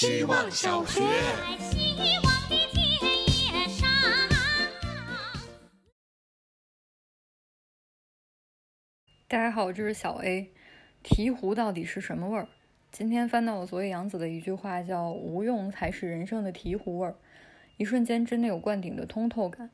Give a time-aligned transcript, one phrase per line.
[0.00, 1.00] 希望小学。
[1.58, 2.88] 希望的田
[3.26, 3.88] 野上
[9.26, 10.52] 大家好，这是小 A。
[11.02, 12.46] 醍醐到底是什么味儿？
[12.92, 17.16] 今天翻到我昨夜杨子的一句话，叫“无用才是人生的醍醐味儿”，
[17.76, 19.68] 一瞬间真的有灌顶的通透感。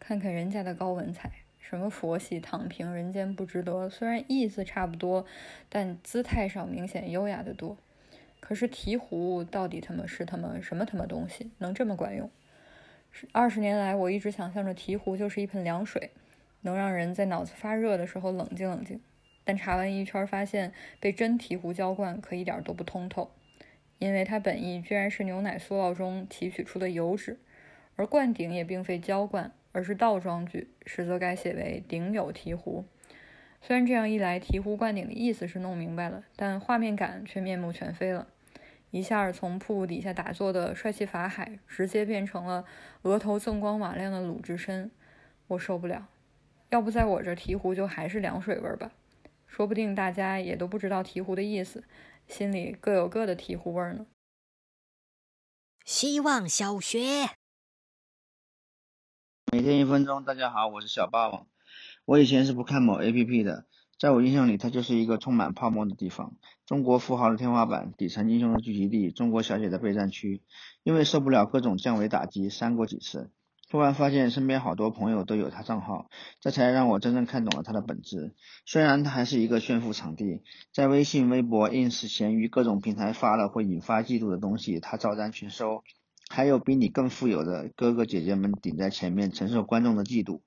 [0.00, 1.30] 看看人家的高文采，
[1.60, 3.88] 什么佛系躺平，人间不值得。
[3.88, 5.24] 虽然意思差不多，
[5.68, 7.78] 但姿态上明显优雅的多。
[8.40, 12.28] 可是醍醐到底他妈是他妈什么他妈东西，能这么管用？
[13.32, 16.10] 二十年来，我一直想象着醍醐就是一盆凉水。
[16.62, 19.00] 能让人在脑子发热的时候冷静冷静，
[19.44, 23.30] 但查完一圈发现被真醍醐浇灌可一点都不通透，
[23.98, 27.38] 因为它本意居然是牛奶塑料中提取出的油脂，
[27.96, 32.84] 而灌顶也并非浇灌，而是倒装句，实则该写为顶有醍醐。
[33.62, 38.26] 虽然这样一来，醍醐灌顶的意思是弄明白了，但画面感却面目全非了，
[38.90, 42.64] 一下从瀑布底下打坐的帅气法海，直接变成了
[43.02, 44.90] 额头锃光瓦亮的鲁智深，
[45.48, 46.08] 我受不了。
[46.70, 48.92] 要不在我这醍醐就还是凉水味儿吧，
[49.46, 51.84] 说不定大家也都不知道醍醐的意思，
[52.26, 54.06] 心里各有各的醍醐味儿呢。
[55.84, 57.30] 希望小学，
[59.52, 61.46] 每天一分钟，大家好，我是小霸王。
[62.10, 63.66] 我以前是不看某 A P P 的，
[63.96, 66.34] 在我印象里，它就是一个充满泡沫的地方，
[66.66, 70.42] 中国富豪的天花板，底层英雄的聚集地，中国小姐的备战区。
[70.82, 73.30] 因为受不了各种降维打击，删过几次。
[73.70, 76.10] 突然发现身边好多朋友都有他账号，
[76.40, 78.34] 这才让我真正看懂了他的本质。
[78.66, 80.42] 虽然他还是一个炫富场地，
[80.74, 85.84] 在微信、微博、ins、闲鱼各种平台发了会引发嫉妒的东西，他照单全收。
[86.30, 90.40] 还有比你更富有的哥哥姐姐们顶在前面承受观众的嫉妒，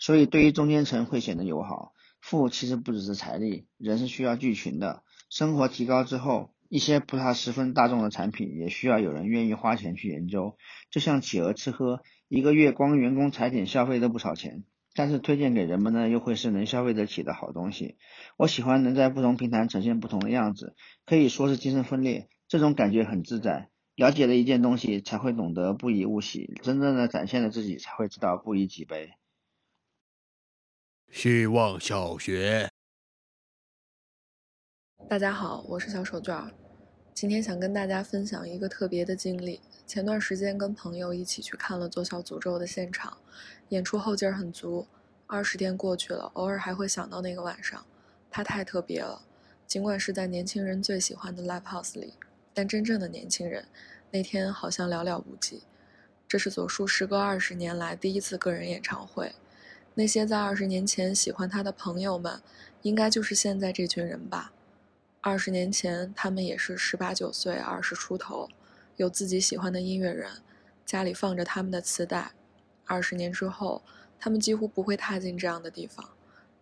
[0.00, 1.92] 所以对于中间层会显得友好。
[2.20, 5.04] 富其实不只是财力，人是需要聚群的。
[5.30, 6.50] 生活提高之后。
[6.68, 10.56] 一些不太十分大众的产品，也需要有人愿意花钱去研究。
[10.90, 17.98] 就像企鹅吃喝，一个月光员工踩点消费都不少钱，但是推荐给人们呢，又会是能消费得起的好东西。
[18.36, 20.74] 我喜欢能在不同平台呈现不同的样子，
[21.04, 23.68] 可以说是精神分裂，这种感觉很自在。
[23.96, 29.14] 了解了一件东西，才会懂得不以物喜；真正的展现了自己，才会知道不以己悲。
[31.10, 32.68] 希望小学。
[35.08, 36.52] 大家好，我是小手绢儿。
[37.14, 39.62] 今天想跟大家分享一个特别的经历。
[39.86, 43.16] 前段时间跟朋友一起去看了《左小诅咒》的现场，
[43.70, 44.86] 演出后劲儿很足。
[45.26, 47.86] 二十天过去了，偶尔还会想到那个晚上，
[48.30, 49.22] 它太特别了。
[49.66, 52.12] 尽管是在年轻人最喜欢的 live house 里，
[52.56, 53.66] 但真正的年轻人
[54.10, 55.64] 那天好像寥寥无几。
[56.26, 59.34] 这是左树时隔二十年来第一次个人演唱会。
[59.92, 62.40] 那些在二十年前喜欢他的朋友们，
[62.80, 64.54] 应该就是现在这群人吧。
[65.20, 68.48] 二十年前，他们也是十八九岁、二十出头，
[68.96, 70.30] 有自己喜欢的音乐人，
[70.86, 72.32] 家里放着他们的磁带。
[72.86, 73.82] 二十年之后，
[74.18, 76.15] 他们几乎不会踏进这样的地方，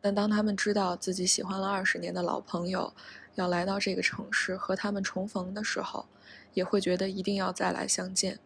[0.00, 2.92] 但当他们知道自己喜欢了二十年的老朋友
[3.34, 6.06] 要来到这个城市和他们重逢的时候，
[6.54, 8.38] 也会觉得一定要再来相见。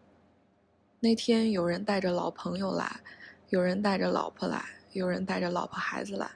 [0.99, 3.01] 那天，有人带着老朋友来，
[3.49, 4.63] 有人带着老婆来，
[4.93, 6.31] 有人带着老婆孩子来，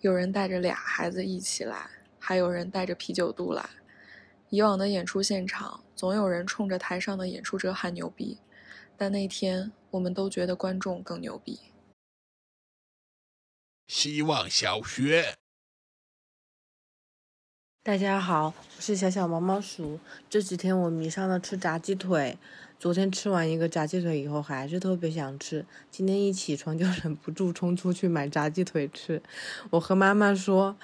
[0.00, 1.90] 有人带着俩孩子一起来。
[2.24, 3.68] 还有人带着啤酒肚来。
[4.48, 8.38] 以往的演出现场，总有人冲着台上的演出者喊牛逼，
[8.96, 11.58] 但那天我们都觉得观众更牛逼。
[13.86, 15.36] 希望小学，
[17.82, 20.00] 大家好，我是小小毛毛鼠。
[20.30, 22.38] 这几天我迷上了吃炸鸡腿，
[22.78, 25.66] 昨天吃完一个炸鸡腿以后，还是特别想吃。
[25.90, 29.22] 今天一起床就忍不住冲出去买炸鸡腿吃。
[29.70, 30.76] 我和妈妈说。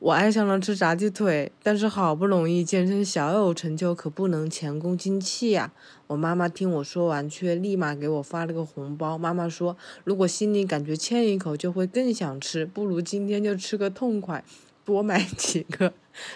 [0.00, 5.72] 我爱上了吃炸鸡腿，但是好不容易健身小有成就，可不能前功尽弃呀。
[6.06, 9.18] 我妈妈听我说完，却立马给我发了个红包。
[9.18, 14.44] 妈妈说，如果心里感觉欠一口，就会更想吃，不如今天就吃个痛快，
[14.84, 15.92] 多买几个，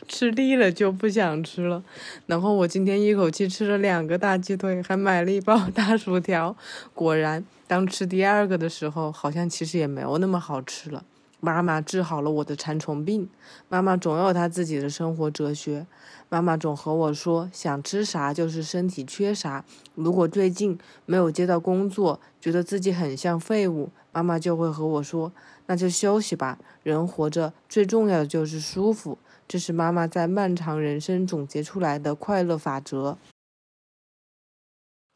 [0.08, 1.84] 吃腻了就不想吃了。
[2.26, 6.56] 然后我今天一口气吃了两个大鸡腿，还买了一包大薯条。
[6.92, 11.04] 果然，当吃第二个的时候，好像其实也没有那么好吃了。
[11.44, 13.28] 妈妈治好了我的馋虫病。
[13.68, 15.88] 妈妈总有她自己的生活哲学。
[16.28, 19.64] 妈妈总和我说，想吃啥就是身体缺啥。
[19.96, 25.32] 如果最近没有接到工作，觉得自己很像废物，妈妈就会和我说，
[25.66, 26.60] 那就休息吧。
[26.84, 29.18] 人活着最重要的就是舒服。
[29.48, 33.18] 这是妈妈在漫长人生总结出来的快乐法则。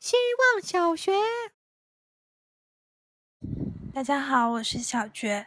[0.00, 0.16] 希
[0.56, 1.12] 望小学。
[3.96, 5.46] 大家好，我是小觉。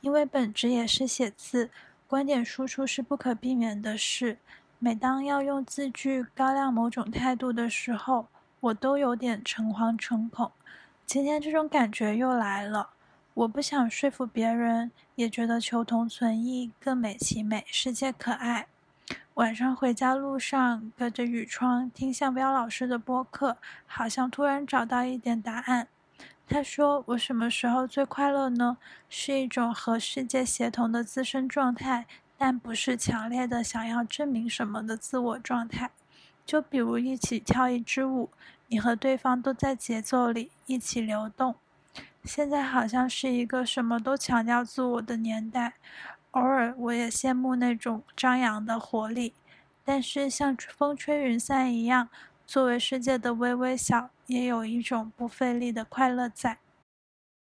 [0.00, 1.68] 因为本职也是写字，
[2.06, 4.38] 观点输出是不可避免的事。
[4.78, 8.28] 每当要用字句高亮某种态度的时候，
[8.60, 10.50] 我都有点诚惶诚恐。
[11.04, 12.88] 今天这种感觉又来了。
[13.34, 18.68] 我不想说服别人，也觉得求同存异更美其美，世界可爱。
[19.34, 25.88] 晚上回家路上，隔着雨窗听向彪老师的播客，好像突然找到一点答案。
[26.48, 28.76] 他说：“我什么时候最快乐呢？
[29.08, 32.06] 是一种和世界协同的自身状态，
[32.36, 35.90] 但不是强烈的想要证明什么的自我状态。
[36.44, 38.30] 就比如一起跳一支舞，
[38.66, 41.54] 你和对方都在节奏里一起流动。
[42.24, 45.74] 现在好像是一个什么都强调自我的年代。”
[46.32, 49.34] 偶尔，我也羡慕那种张扬的活力，
[49.84, 52.08] 但是像风吹云散一样，
[52.50, 56.58] 作为世界的微微小，也有一种不费力的快乐在。